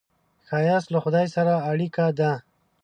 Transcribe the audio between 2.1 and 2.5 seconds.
ده